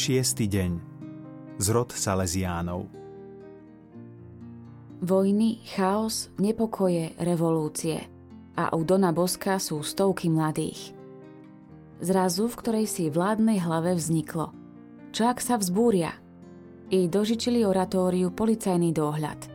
Šiestý 0.00 0.48
deň. 0.48 0.80
Zrod 1.60 1.92
Salesiánov. 1.92 2.88
Vojny, 5.04 5.60
chaos, 5.76 6.32
nepokoje, 6.40 7.12
revolúcie. 7.20 8.08
A 8.56 8.72
u 8.72 8.80
Dona 8.80 9.12
Boska 9.12 9.60
sú 9.60 9.84
stovky 9.84 10.32
mladých. 10.32 10.96
Zrazu, 12.00 12.48
v 12.48 12.58
ktorej 12.64 12.86
si 12.88 13.12
vládnej 13.12 13.60
hlave 13.60 13.92
vzniklo. 13.92 14.56
Čo 15.12 15.36
ak 15.36 15.44
sa 15.44 15.60
vzbúria? 15.60 16.16
I 16.88 17.04
dožičili 17.04 17.60
oratóriu 17.68 18.32
policajný 18.32 18.96
dohľad. 18.96 19.52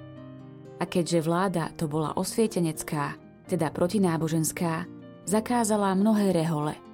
A 0.77 0.85
keďže 0.85 1.25
vláda 1.25 1.73
to 1.73 1.89
bola 1.89 2.13
osvietenecká, 2.21 3.17
teda 3.49 3.73
protináboženská, 3.73 4.85
zakázala 5.25 5.97
mnohé 5.97 6.37
rehole– 6.37 6.77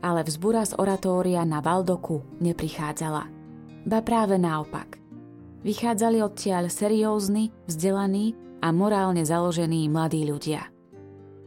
ale 0.00 0.24
vzbúra 0.24 0.64
z 0.64 0.76
oratória 0.76 1.44
na 1.44 1.60
Valdoku 1.60 2.40
neprichádzala. 2.40 3.22
Ba 3.84 3.98
práve 4.04 4.36
naopak. 4.36 5.00
Vychádzali 5.60 6.24
odtiaľ 6.24 6.72
seriózni, 6.72 7.52
vzdelaní 7.68 8.32
a 8.64 8.72
morálne 8.72 9.24
založení 9.24 9.88
mladí 9.92 10.24
ľudia. 10.24 10.68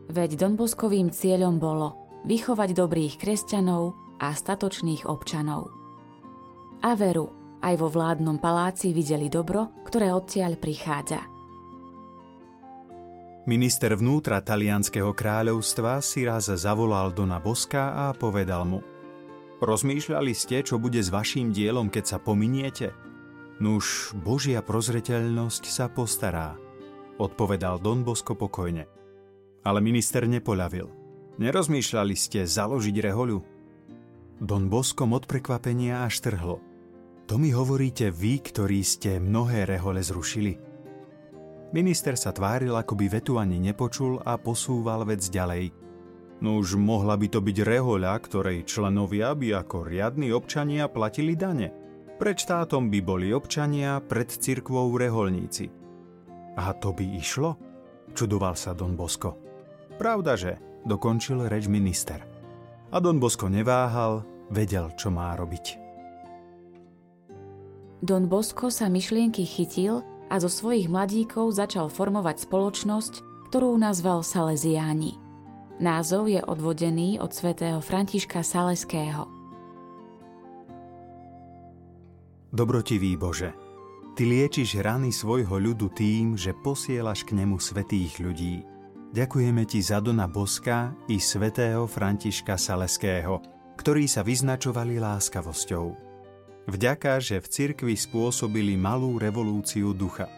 Veď 0.09 0.37
Donboskovým 0.37 1.09
cieľom 1.09 1.57
bolo 1.57 2.21
vychovať 2.29 2.69
dobrých 2.77 3.17
kresťanov 3.17 3.97
a 4.21 4.33
statočných 4.33 5.09
občanov. 5.09 5.73
A 6.85 6.93
veru, 6.93 7.33
aj 7.65 7.73
vo 7.79 7.89
vládnom 7.89 8.37
paláci 8.37 8.93
videli 8.93 9.33
dobro, 9.33 9.81
ktoré 9.85 10.13
odtiaľ 10.13 10.61
prichádza– 10.61 11.25
Minister 13.43 13.91
vnútra 13.91 14.39
talianského 14.39 15.11
kráľovstva 15.11 15.99
si 15.99 16.23
raz 16.23 16.47
zavolal 16.47 17.11
Dona 17.11 17.43
Boska 17.43 17.91
a 17.91 18.15
povedal 18.15 18.63
mu 18.63 18.79
Rozmýšľali 19.59 20.31
ste, 20.31 20.63
čo 20.63 20.79
bude 20.79 21.03
s 21.03 21.11
vaším 21.11 21.51
dielom, 21.51 21.91
keď 21.91 22.03
sa 22.07 22.17
pominiete? 22.23 22.95
Nuž, 23.59 24.15
Božia 24.15 24.63
prozreteľnosť 24.63 25.63
sa 25.67 25.91
postará, 25.91 26.55
odpovedal 27.19 27.83
Don 27.83 28.07
Bosko 28.07 28.31
pokojne. 28.31 28.87
Ale 29.67 29.83
minister 29.83 30.23
nepoľavil. 30.23 30.87
Nerozmýšľali 31.35 32.15
ste 32.15 32.47
založiť 32.47 32.95
rehoľu? 32.95 33.39
Don 34.39 34.71
Boskom 34.71 35.11
od 35.11 35.27
prekvapenia 35.27 36.07
až 36.07 36.31
trhlo. 36.31 36.63
To 37.27 37.35
mi 37.35 37.51
hovoríte 37.51 38.07
vy, 38.07 38.39
ktorí 38.39 38.87
ste 38.87 39.19
mnohé 39.19 39.67
rehole 39.67 39.99
zrušili. 39.99 40.72
Minister 41.73 42.13
sa 42.13 42.29
tváril, 42.29 42.77
ako 42.77 42.93
by 42.93 43.05
vetu 43.09 43.41
ani 43.41 43.57
nepočul 43.57 44.21
a 44.21 44.37
posúval 44.37 45.09
vec 45.09 45.25
ďalej. 45.25 45.73
No 46.45 46.61
mohla 46.61 47.17
by 47.17 47.27
to 47.33 47.41
byť 47.41 47.57
rehoľa, 47.65 48.13
ktorej 48.21 48.69
členovia 48.69 49.33
by 49.33 49.65
ako 49.65 49.89
riadni 49.89 50.29
občania 50.29 50.85
platili 50.85 51.33
dane. 51.33 51.73
Pred 52.21 52.37
štátom 52.37 52.93
by 52.93 52.99
boli 53.01 53.33
občania, 53.33 53.97
pred 54.05 54.29
cirkvou 54.29 54.93
reholníci. 54.93 55.65
A 56.53 56.77
to 56.77 56.93
by 56.93 57.17
išlo? 57.17 57.57
Čudoval 58.13 58.53
sa 58.53 58.77
Don 58.77 58.93
Bosko. 58.93 59.33
Pravda, 59.97 60.37
že 60.37 60.61
dokončil 60.85 61.49
reč 61.49 61.65
minister. 61.65 62.21
A 62.93 63.01
Don 63.01 63.17
Bosko 63.17 63.49
neváhal, 63.49 64.21
vedel, 64.53 64.93
čo 64.93 65.09
má 65.09 65.33
robiť. 65.33 65.81
Don 68.05 68.29
Bosko 68.29 68.69
sa 68.69 68.91
myšlienky 68.93 69.41
chytil 69.41 70.05
a 70.33 70.41
zo 70.41 70.49
svojich 70.49 70.89
mladíkov 70.89 71.53
začal 71.53 71.93
formovať 71.93 72.49
spoločnosť, 72.49 73.13
ktorú 73.53 73.77
nazval 73.77 74.25
Salesiáni. 74.25 75.21
Názov 75.77 76.25
je 76.25 76.41
odvodený 76.41 77.21
od 77.21 77.29
svätého 77.29 77.77
Františka 77.77 78.41
Saleského. 78.41 79.29
Dobrotivý 82.49 83.13
Bože, 83.13 83.53
Ty 84.13 84.29
liečiš 84.29 84.77
rany 84.81 85.09
svojho 85.09 85.57
ľudu 85.57 85.89
tým, 85.93 86.37
že 86.37 86.53
posielaš 86.53 87.25
k 87.25 87.37
nemu 87.37 87.57
svetých 87.57 88.21
ľudí. 88.21 88.61
Ďakujeme 89.13 89.65
Ti 89.69 89.81
za 89.81 90.01
Dona 90.01 90.25
Boska 90.29 90.93
i 91.09 91.17
svätého 91.17 91.85
Františka 91.85 92.57
Saleského, 92.57 93.41
ktorí 93.77 94.05
sa 94.05 94.21
vyznačovali 94.21 95.01
láskavosťou. 95.01 96.12
Vďaka, 96.63 97.19
že 97.19 97.43
v 97.43 97.47
cirkvi 97.47 97.95
spôsobili 97.99 98.79
malú 98.79 99.19
revolúciu 99.19 99.91
ducha. 99.91 100.31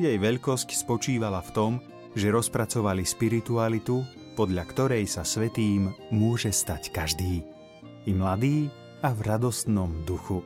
Jej 0.00 0.16
veľkosť 0.16 0.72
spočívala 0.72 1.44
v 1.44 1.50
tom, 1.52 1.72
že 2.16 2.32
rozpracovali 2.32 3.04
spiritualitu, 3.04 4.00
podľa 4.36 4.64
ktorej 4.72 5.04
sa 5.04 5.24
svetým 5.24 5.92
môže 6.12 6.48
stať 6.52 6.92
každý. 6.92 7.44
I 8.08 8.12
mladý 8.16 8.72
a 9.04 9.12
v 9.12 9.20
radostnom 9.24 10.04
duchu. 10.08 10.40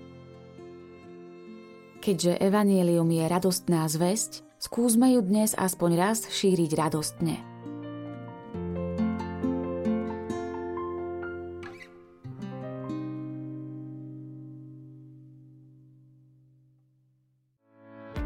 Keďže 2.00 2.40
evanielium 2.40 3.06
je 3.12 3.24
radostná 3.28 3.86
zväzť, 3.86 4.42
skúsme 4.58 5.14
ju 5.14 5.20
dnes 5.22 5.54
aspoň 5.54 5.90
raz 5.94 6.26
šíriť 6.26 6.70
radostne– 6.74 7.38